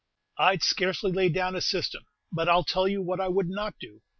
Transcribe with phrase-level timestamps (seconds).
[0.39, 3.49] "I 'd scarcely lay down a system; but I 'll tell you what I would
[3.49, 4.01] not do.